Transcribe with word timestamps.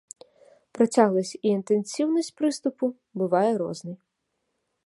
Працягласць 0.77 1.33
і 1.37 1.47
інтэнсіўнасць 1.57 2.33
прыступу 2.41 2.85
бывае 3.23 3.49
рознай. 3.65 3.97